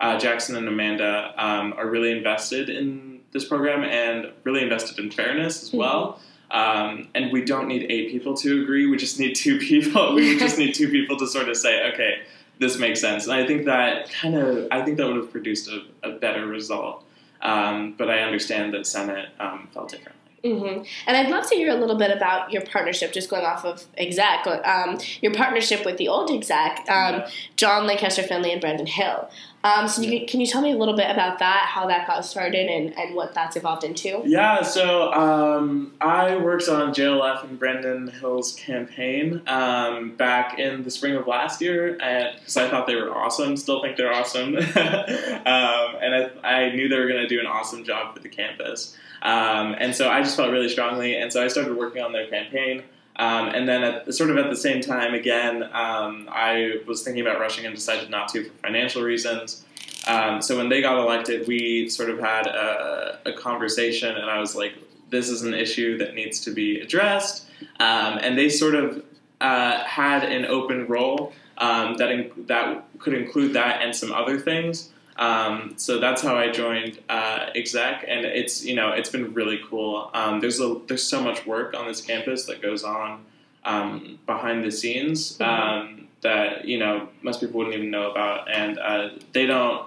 [0.00, 5.10] uh, Jackson and Amanda um, are really invested in this program and really invested in
[5.10, 6.20] fairness as well.
[6.52, 8.86] Um, and we don't need eight people to agree.
[8.86, 10.14] We just need two people.
[10.14, 12.22] We just need two people to sort of say, okay,
[12.60, 13.24] this makes sense.
[13.24, 16.46] And I think that kind of, I think that would have produced a, a better
[16.46, 17.04] result.
[17.42, 20.19] Um, but I understand that Senate um, felt differently.
[20.44, 20.84] Mm-hmm.
[21.06, 23.84] And I'd love to hear a little bit about your partnership, just going off of
[23.98, 27.22] exec, um, your partnership with the old exec, um,
[27.56, 29.28] John Lancaster Finley and Brandon Hill.
[29.62, 32.24] Um, so you, can you tell me a little bit about that, how that got
[32.24, 34.22] started, and, and what that's evolved into?
[34.24, 40.90] Yeah, so um, I worked on JLF and Brandon Hill's campaign um, back in the
[40.90, 43.56] spring of last year because I thought they were awesome.
[43.56, 47.46] Still think they're awesome, um, and I, I knew they were going to do an
[47.46, 48.96] awesome job for the campus.
[49.22, 52.28] Um, and so I just felt really strongly, and so I started working on their
[52.28, 52.82] campaign.
[53.16, 57.20] Um, and then, at, sort of at the same time, again, um, I was thinking
[57.22, 59.64] about rushing and decided not to for financial reasons.
[60.06, 64.38] Um, so when they got elected, we sort of had a, a conversation, and I
[64.38, 64.74] was like,
[65.10, 67.46] "This is an issue that needs to be addressed."
[67.78, 69.04] Um, and they sort of
[69.40, 74.38] uh, had an open role um, that in, that could include that and some other
[74.38, 74.90] things.
[75.20, 79.60] Um, so that's how I joined uh, exec, and it's you know it's been really
[79.68, 80.10] cool.
[80.14, 83.24] Um, there's a there's so much work on this campus that goes on
[83.64, 88.78] um, behind the scenes um, that you know most people wouldn't even know about, and
[88.78, 89.86] uh, they don't.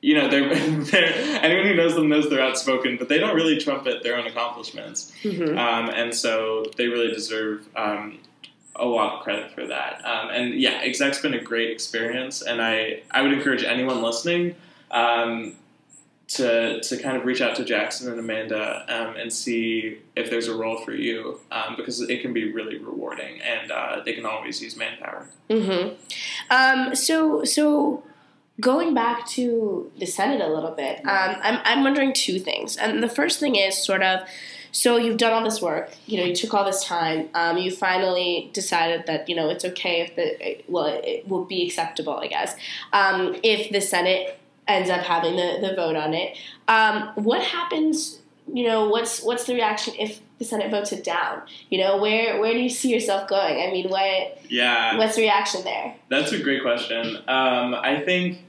[0.00, 0.54] You know, they're,
[0.90, 4.26] they're anyone who knows them knows they're outspoken, but they don't really trumpet their own
[4.28, 5.58] accomplishments, Mm-hmm.
[5.58, 8.18] um, and so they really deserve um,
[8.78, 10.04] a lot of credit for that.
[10.04, 14.54] Um, and yeah, exec's been a great experience, and I I would encourage anyone listening
[14.90, 15.54] um,
[16.28, 20.48] to to kind of reach out to Jackson and Amanda um, and see if there's
[20.48, 24.26] a role for you um, because it can be really rewarding, and uh, they can
[24.26, 25.26] always use manpower.
[25.50, 25.94] Mm-hmm.
[26.50, 28.02] Um, so, so
[28.60, 32.76] going back to the Senate a little bit, um, I'm, I'm wondering two things.
[32.76, 34.20] And the first thing is sort of,
[34.72, 35.90] so you've done all this work.
[36.06, 37.28] You know, you took all this time.
[37.34, 41.66] Um, you finally decided that you know it's okay if the well, it will be
[41.66, 42.54] acceptable, I guess,
[42.92, 46.36] um, if the Senate ends up having the, the vote on it.
[46.68, 48.20] Um, what happens?
[48.52, 51.42] You know, what's what's the reaction if the Senate votes it down?
[51.70, 53.60] You know, where where do you see yourself going?
[53.66, 55.94] I mean, what Yeah, what's the reaction there?
[56.08, 57.16] that's a great question.
[57.28, 58.44] Um, I think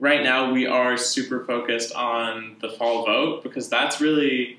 [0.00, 4.58] right now we are super focused on the fall vote because that's really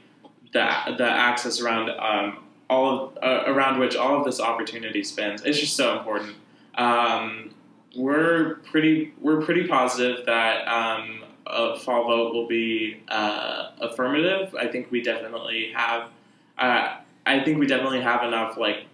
[0.56, 2.40] the the axis around um,
[2.70, 5.44] all of, uh, around which all of this opportunity spins.
[5.44, 6.36] It's just so important.
[6.76, 7.54] Um,
[7.96, 14.56] we're pretty we're pretty positive that um, a fall vote will be uh, affirmative.
[14.56, 16.10] I think we definitely have.
[16.58, 18.86] Uh, I think we definitely have enough like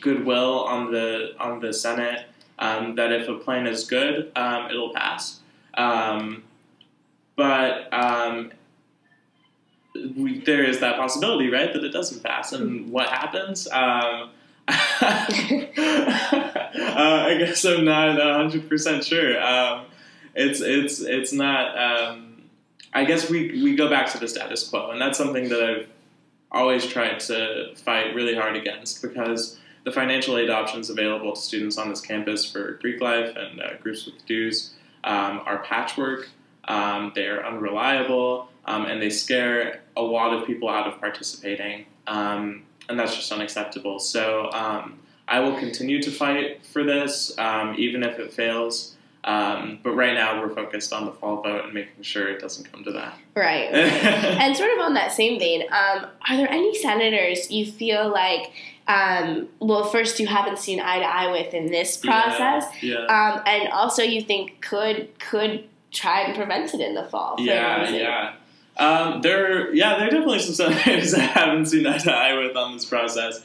[0.00, 2.26] goodwill on the on the Senate
[2.60, 5.40] um, that if a plan is good, um, it'll pass.
[5.74, 6.44] Um,
[7.36, 8.52] but um,
[10.16, 12.52] we, there is that possibility, right, that it doesn't pass.
[12.52, 13.68] And what happens?
[13.68, 14.30] Um,
[14.68, 14.74] uh,
[17.00, 19.42] I guess I'm not 100 percent sure.
[19.42, 19.86] Um,
[20.34, 21.78] it's it's it's not.
[21.78, 22.42] Um,
[22.92, 25.88] I guess we we go back to the status quo, and that's something that I've
[26.50, 31.78] always tried to fight really hard against because the financial aid options available to students
[31.78, 36.28] on this campus for Greek life and uh, groups with dues um, are patchwork.
[36.66, 42.62] Um, they're unreliable, um, and they scare a lot of people out of participating, um,
[42.88, 43.98] and that's just unacceptable.
[43.98, 48.94] So um, I will continue to fight for this, um, even if it fails.
[49.24, 52.70] Um, but right now, we're focused on the fall vote and making sure it doesn't
[52.72, 53.18] come to that.
[53.34, 53.68] Right.
[53.74, 58.52] and sort of on that same vein, um, are there any senators you feel like,
[58.86, 63.00] um, well, first you haven't seen eye to eye with in this process, Yeah.
[63.00, 67.36] um, and also you think could could try and prevent it in the fall?
[67.38, 68.32] Yeah, yeah.
[68.78, 72.56] Um, there, yeah, there are definitely some senators I haven't seen eye to eye with
[72.56, 73.38] on this process.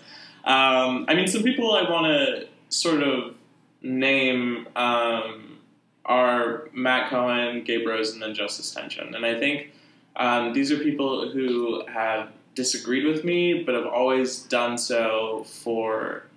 [0.44, 3.36] Um, I mean, some people I want to sort of
[3.82, 5.58] name um,
[6.06, 9.72] are Matt Cohen, Gabe Rosen, and Justice Tension, and I think
[10.16, 16.28] um, these are people who have disagreed with me, but have always done so for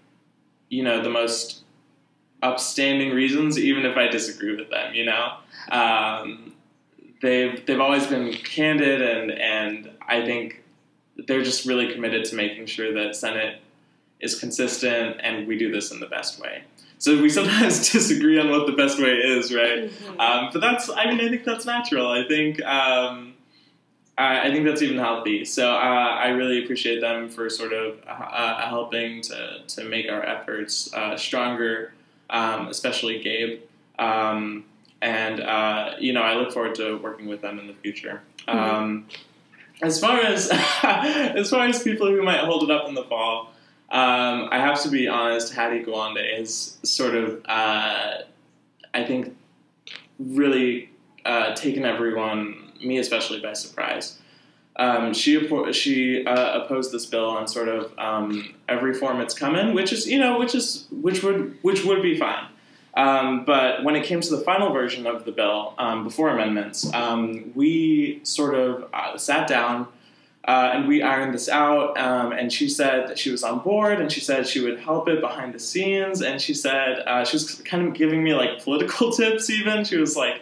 [0.71, 1.63] you know the most
[2.43, 4.95] upstanding reasons, even if I disagree with them.
[4.95, 5.33] You know.
[7.23, 10.63] They've they've always been candid and and I think
[11.27, 13.61] they're just really committed to making sure that Senate
[14.21, 16.65] is consistent and we do this in the best way.
[16.99, 19.91] So we sometimes disagree on what the best way is, right?
[19.91, 20.21] Mhm.
[20.21, 22.09] Um, but that's I mean I think that's natural.
[22.11, 23.35] I think um,
[24.19, 25.45] I, I think that's even healthy.
[25.45, 30.23] So uh, I really appreciate them for sort of uh, helping to to make our
[30.23, 31.93] efforts uh, stronger,
[32.31, 33.61] um, especially Gabe.
[33.99, 34.65] Um,
[35.03, 38.23] and uh, you know, I look forward to working with them in the future.
[38.49, 39.07] Um,
[39.83, 40.51] as far as
[40.83, 43.53] as far as people who might hold it up in the fall,
[43.91, 45.55] um, I have to be honest.
[45.55, 48.19] Hattie Gawande has sort of, uh,
[48.95, 49.37] I think,
[50.19, 50.91] really
[51.25, 54.19] uh, taken everyone, me especially, by surprise.
[54.79, 59.35] Um, she oppo- she uh, opposed this bill on sort of um, every form it's
[59.35, 62.47] come in, which is you know which is which would which would be fine.
[62.97, 66.93] Um, but when it came to the final version of the bill, um, before amendments,
[66.95, 69.89] um, we sort of uh, sat down
[70.47, 71.99] uh, and we ironed this out.
[71.99, 75.09] Um, and she said that she was on board, and she said she would help
[75.09, 76.23] it behind the scenes.
[76.23, 79.51] And she said uh, she was kind of giving me like political tips.
[79.51, 80.41] Even she was like,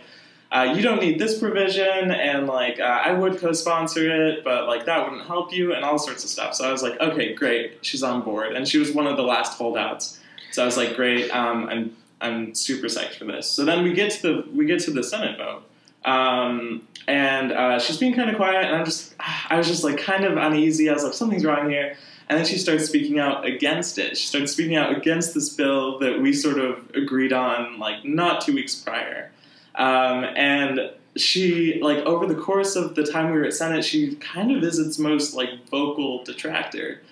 [0.53, 4.85] uh, "You don't need this provision," and like uh, I would co-sponsor it, but like
[4.87, 6.55] that wouldn't help you, and all sorts of stuff.
[6.55, 9.25] So I was like, "Okay, great, she's on board." And she was one of the
[9.25, 10.21] last holdouts.
[10.53, 13.93] So I was like, "Great, um, I'm I'm super psyched for this." So then we
[13.93, 15.63] get to the we get to the Senate vote.
[16.05, 19.15] Um, and uh, she's being kind of quiet, and I'm just,
[19.49, 20.91] I was just like kind of uneasy.
[20.91, 21.97] I was like, something's wrong here.
[22.29, 24.17] And then she starts speaking out against it.
[24.17, 28.41] She starts speaking out against this bill that we sort of agreed on, like not
[28.41, 29.31] two weeks prior.
[29.75, 34.17] Um, and she, like, over the course of the time we were at Senate, she
[34.17, 37.03] kind of is its most like vocal detractor,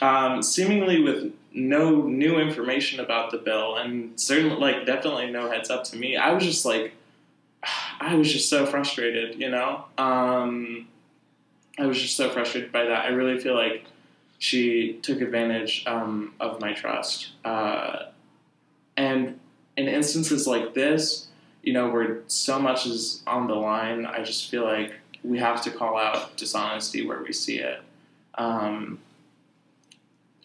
[0.00, 5.70] um, seemingly with no new information about the bill, and certainly, like, definitely no heads
[5.70, 6.16] up to me.
[6.16, 6.92] I was just like.
[8.00, 9.84] I was just so frustrated, you know.
[9.96, 10.88] Um,
[11.78, 13.06] I was just so frustrated by that.
[13.06, 13.86] I really feel like
[14.38, 18.06] she took advantage um, of my trust, uh,
[18.96, 19.40] and
[19.76, 21.28] in instances like this,
[21.62, 24.92] you know, where so much is on the line, I just feel like
[25.22, 27.80] we have to call out dishonesty where we see it.
[28.34, 28.98] Um,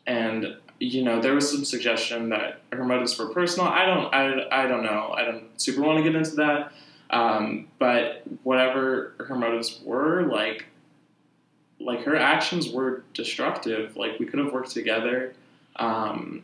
[0.08, 3.68] and you know, there was some suggestion that her motives were personal.
[3.68, 5.14] I don't, I, I don't know.
[5.16, 6.72] I don't super want to get into that.
[7.10, 10.66] Um, but whatever her motives were, like,
[11.80, 13.96] like her actions were destructive.
[13.96, 15.34] Like we could have worked together,
[15.78, 16.44] um,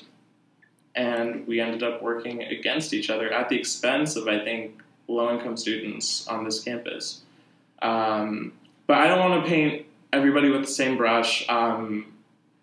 [0.95, 5.31] and we ended up working against each other at the expense of I think low
[5.33, 7.21] income students on this campus.
[7.81, 8.53] Um,
[8.87, 11.47] but I don't want to paint everybody with the same brush.
[11.49, 12.13] Um,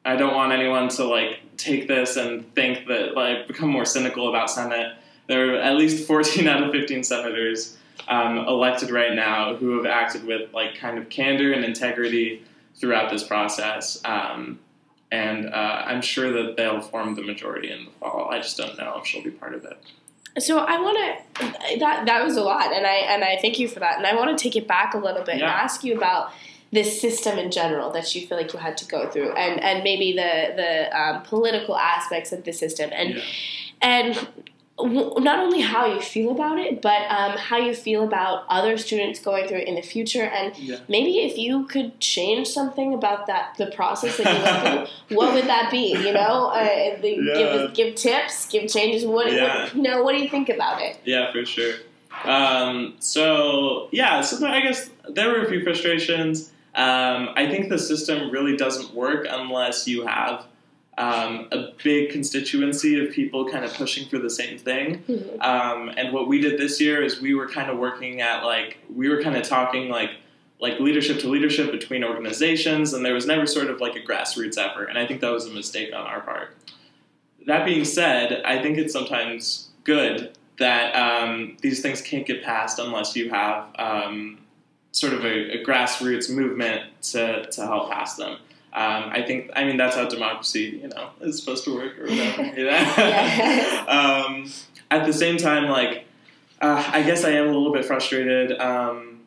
[0.05, 4.29] I don't want anyone to like take this and think that like become more cynical
[4.29, 4.95] about Senate.
[5.29, 7.77] There are at least 14 out of 15 senators
[8.09, 12.43] um, elected right now who have acted with like kind of candor and integrity
[12.77, 14.01] throughout this process.
[14.05, 14.59] Um,
[15.13, 18.31] and uh, I'm sure that they'll form the majority in the fall.
[18.31, 19.79] I just don't know if she'll be part of it.
[20.39, 20.97] So I want
[21.35, 23.99] to that that was a lot, and I and I thank you for that.
[23.99, 25.45] And I want to take it back a little bit Yeah.
[25.45, 26.33] and ask you about
[26.73, 29.85] this system in general that you feel like you had to go through, and and
[29.85, 33.23] maybe the the um, political aspects of the system, and Yeah.
[33.83, 34.29] and
[34.79, 39.21] not only how you feel about it, but um, how you feel about other students
[39.21, 40.79] going through it in the future, and Yeah.
[40.89, 45.35] maybe if you could change something about that the process that you went through, what
[45.35, 45.93] would that be?
[46.07, 47.35] You know, uh, the, Yeah.
[47.41, 49.05] give give tips, give changes.
[49.05, 49.65] What, Yeah.
[49.65, 50.03] what you know?
[50.03, 50.97] What do you think about it?
[51.05, 51.75] Yeah, for sure.
[52.25, 56.51] Um, so yeah, so I guess there were a few frustrations.
[56.75, 60.47] Um, I think the system really doesn't work unless you have
[60.99, 65.03] um, a big constituency of people kind of pushing for the same thing.
[65.09, 65.43] Mhm.
[65.43, 68.79] Um, and what we did this year is we were kind of working at like
[68.95, 70.11] we were kind of talking like
[70.61, 74.57] like leadership to leadership between organizations, and there was never sort of like a grassroots
[74.57, 74.85] effort.
[74.85, 76.57] And I think that was a mistake on our part.
[77.47, 82.79] That being said, I think it's sometimes good that um, these things can't get passed
[82.79, 84.39] unless you have um,
[84.93, 88.33] sort of a, a grassroots movement to, to help pass them.
[88.75, 92.05] Um, I think, I mean, that's how democracy, you know, is supposed to work or
[92.05, 92.43] whatever.
[92.57, 92.71] You know?
[92.71, 93.89] Yes.
[93.89, 94.51] um,
[94.91, 96.07] at the same time, like,
[96.61, 98.59] uh, I guess I am a little bit frustrated.
[98.61, 99.21] Um,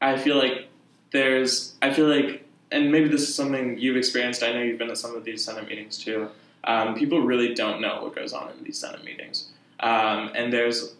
[0.00, 0.68] I feel like
[1.12, 4.42] there's, I feel like, and maybe this is something you've experienced.
[4.42, 6.28] I know you've been at some of these Senate meetings too.
[6.64, 9.48] Um, people really don't know what goes on in these Senate meetings,
[9.80, 10.96] um, and there's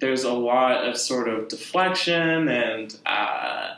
[0.00, 3.74] there's a lot of sort of deflection and uh,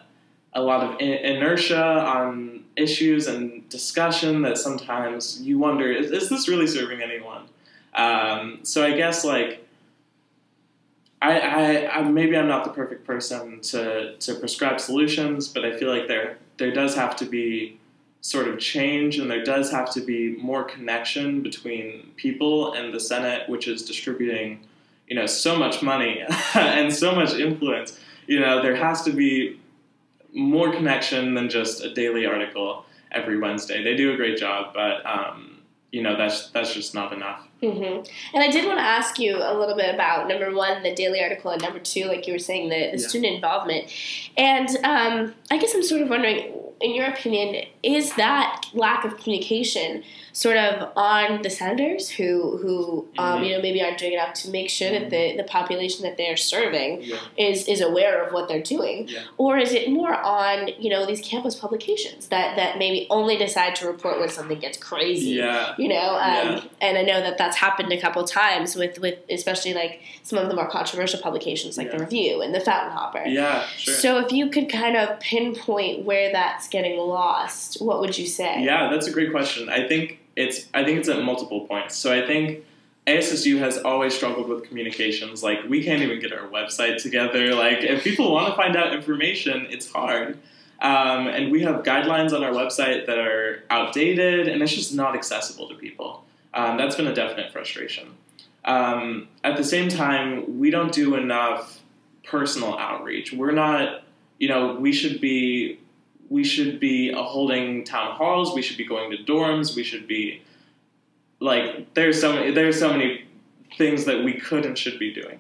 [0.55, 6.29] a lot of in- inertia on issues and discussion that sometimes you wonder is, is
[6.29, 7.43] this really serving anyone?
[7.95, 9.67] Um, so I guess like
[11.23, 15.77] I, I, I maybe I'm not the perfect person to to prescribe solutions, but I
[15.77, 17.79] feel like there there does have to be
[18.21, 22.99] sort of change and there does have to be more connection between people and the
[22.99, 24.61] Senate, which is distributing
[25.07, 26.23] you know so much money
[26.55, 27.99] and so much influence.
[28.27, 29.61] You know there has to be
[30.33, 33.83] more connection than just a daily article every Wednesday.
[33.83, 35.59] They do a great job, but um,
[35.93, 37.41] you know that's that's just not enough.
[37.61, 37.83] hmm
[38.35, 41.23] And I did want to ask you a little bit about number one, the daily
[41.23, 43.09] article, and number two, like you were saying, the, the Yeah.
[43.09, 43.91] student involvement.
[44.37, 46.53] And um, I guess I'm sort of wondering,
[46.83, 50.03] in your opinion, is that lack of communication
[50.45, 53.47] sort of on the senators who, who um, Mhm.
[53.47, 56.37] you know, maybe aren't doing enough to make sure that the, the population that they're
[56.37, 57.17] serving Yeah.
[57.49, 59.21] is is aware of what they're doing, Yeah.
[59.39, 63.73] or is it more on you know these campus publications that that maybe only decide
[63.77, 65.31] to report when something gets crazy?
[65.43, 65.73] Yeah.
[65.79, 66.49] you know um,
[66.83, 70.47] and i know that that's happened a couple times with with especially like some of
[70.51, 73.65] the more controversial publications like the review and the fountain hopper Yeah.
[73.79, 73.95] Sure.
[73.95, 78.53] so if you could kind of pinpoint where that's getting lost what would you say
[78.63, 79.69] Yeah, that's a great question.
[79.71, 81.97] I think it's I think it's at multiple points.
[81.97, 82.65] So I think
[83.07, 85.43] ASSU has always struggled with communications.
[85.43, 87.55] Like we can't even get our website together.
[87.55, 90.39] Like if people want to find out information, it's hard.
[90.81, 95.15] Um, and we have guidelines on our website that are outdated, and it's just not
[95.15, 96.25] accessible to people.
[96.53, 98.15] Um, that's been a definite frustration.
[98.67, 101.81] Um, at the same time, we don't do enough
[102.25, 103.33] personal outreach.
[103.33, 104.03] We're not,
[104.39, 105.79] you know, we should be
[106.29, 108.55] we should be uh, holding town halls.
[108.55, 109.77] We should be going to dorms.
[109.77, 110.43] We should be
[111.41, 113.25] like there's so many there's so many
[113.77, 115.39] things that we could and should be doing.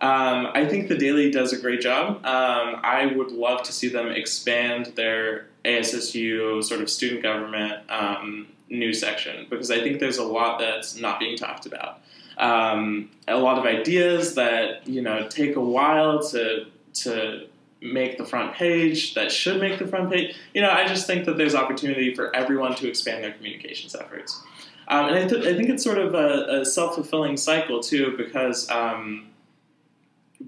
[0.00, 2.24] Um, I think the Daily does a great job.
[2.24, 8.46] Um, I would love to see them expand their ASSU sort of student government um,
[8.70, 12.00] news section because I think there's a lot that's not being talked about.
[12.38, 17.46] Um, a lot of ideas that you know take a while to to
[17.82, 20.36] make the front page that should make the front page.
[20.54, 24.40] You know, I just think that there's opportunity for everyone to expand their communications efforts.
[24.88, 28.14] Um, and I, th- I think it's sort of a, a self fulfilling cycle too,
[28.16, 29.28] because um,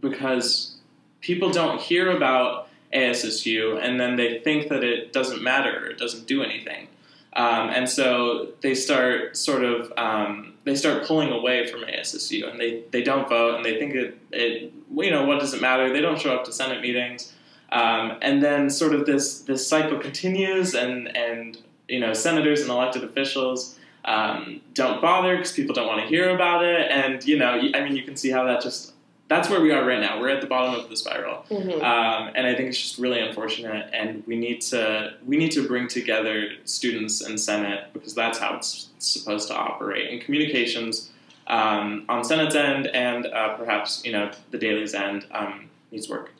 [0.00, 0.76] because
[1.20, 6.26] people don't hear about ASSU and then they think that it doesn't matter, it doesn't
[6.26, 6.88] do anything,
[7.34, 12.60] um, and so they start sort of um, they start pulling away from ASSU and
[12.60, 15.92] they, they don't vote and they think it, it you know what does it matter?
[15.92, 17.32] They don't show up to Senate meetings.
[17.72, 21.58] Um, and then sort of this this cycle continues, and and
[21.88, 26.34] you know senators and elected officials um, don't bother because people don't want to hear
[26.34, 28.91] about it, and you know I mean you can see how that just
[29.32, 30.20] that's where we are right now.
[30.20, 31.82] We're at the bottom of the spiral, Mhm.
[31.82, 33.88] um, and I think it's just really unfortunate.
[33.92, 38.56] And we need to we need to bring together students and Senate because that's how
[38.56, 40.10] it's supposed to operate.
[40.10, 41.10] And communications
[41.46, 46.30] um, on Senate's end and uh, perhaps you know the Daily's end um, needs work.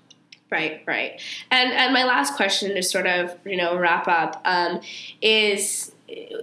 [0.51, 1.21] Right, right.
[1.51, 4.81] And and my last question to sort of you know wrap up um,
[5.23, 5.93] is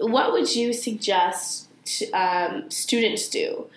[0.01, 1.67] what would you suggest
[2.13, 3.67] um, students do?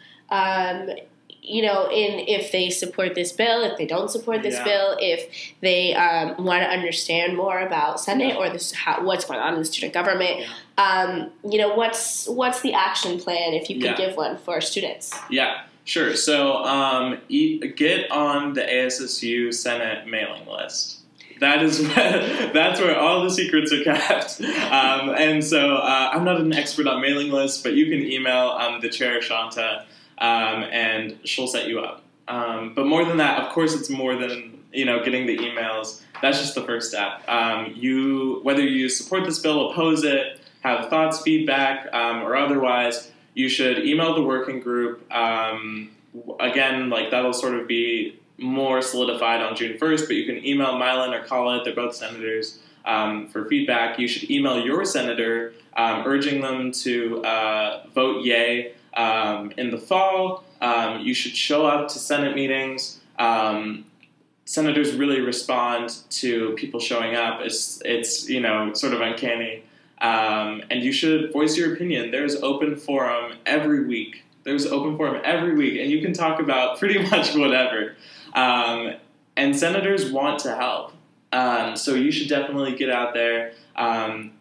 [1.44, 4.64] You know, in if they support this bill, if they don't support this Yeah.
[4.64, 5.28] bill, if
[5.60, 9.58] they um, want to understand more about Senate or this how, what's going on in
[9.58, 10.46] the student government,
[10.78, 13.96] um, you know, what's what's the action plan if you could Yeah.
[13.96, 15.12] give one for students?
[15.30, 16.14] Yeah, sure.
[16.14, 21.00] So um, e- get on the ASSU Senate mailing list.
[21.40, 24.40] That is where, that's where all the secrets are kept.
[24.40, 28.50] Um, and so uh, I'm not an expert on mailing lists, but you can email
[28.50, 29.86] um, the chair Shanta,
[30.22, 32.02] um, and she'll set you up.
[32.28, 36.00] Um, but more than that, of course, it's more than you know getting the emails.
[36.22, 37.28] That's just the first step.
[37.28, 43.10] Um, you whether you support this bill, oppose it, have thoughts, feedback, um, or otherwise,
[43.34, 45.12] you should email the working group.
[45.12, 45.90] Um,
[46.38, 50.74] again, like that'll sort of be more solidified on June 1st, but you can email
[50.74, 53.98] Mylan or Khaled, they're both senators, um, for feedback.
[53.98, 59.78] You should email your senator um, urging them to uh, vote yay um, in the
[59.78, 60.44] fall.
[60.60, 63.00] Um, you should show up to Senate meetings.
[63.18, 63.86] Um,
[64.44, 67.40] senators really respond to people showing up.
[67.40, 69.64] It's, it's you know, sort of uncanny.
[70.00, 72.10] Um, and you should voice your opinion.
[72.10, 74.24] There's open forum every week.
[74.44, 77.96] There's open forum every week, and you can talk about pretty much whatever.
[78.34, 78.94] Um,
[79.36, 80.92] and senators want to help.
[81.32, 83.52] Um, so you should definitely get out there.
[83.76, 84.32] Um,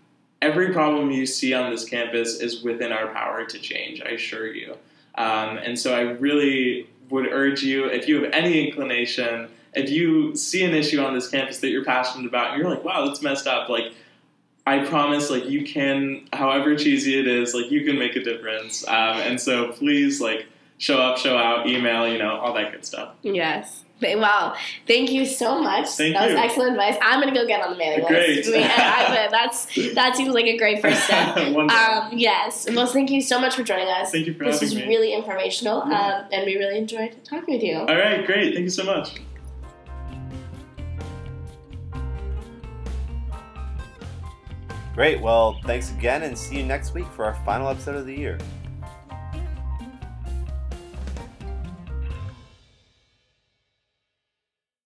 [0.41, 4.53] every problem you see on this campus is within our power to change, I assure
[4.53, 4.75] you.
[5.15, 10.35] Um, and so I really would urge you, if you have any inclination, if you
[10.35, 13.21] see an issue on this campus that you're passionate about, and you're like, wow, that's
[13.21, 13.93] messed up, like,
[14.65, 18.87] I promise, like, you can, however cheesy it is, like, you can make a difference.
[18.87, 20.45] Um, and so please, like,
[20.77, 23.15] show up, show out, email, you know, all that good stuff.
[23.23, 23.83] Yes.
[24.01, 24.55] But, Wow.
[24.87, 25.87] Thank you so much.
[25.89, 26.35] Thank that you.
[26.35, 26.97] was excellent advice.
[27.01, 28.37] I'm going to go get on the mailing Great.
[28.37, 28.49] list.
[28.49, 31.37] I mean, I- I- that's, that seems like a great first step.
[31.71, 32.67] Um, yes.
[32.73, 34.11] Well, thank you so much for joining us.
[34.11, 34.87] Thank you for this having was me.
[34.89, 36.23] really informational, Yeah.
[36.23, 37.77] um, and we really enjoyed talking with you.
[37.77, 38.53] all right, great.
[38.53, 39.19] Thank you so much.
[44.93, 45.21] Great.
[45.21, 48.37] Well, thanks again, and see you next week for our final episode of the year.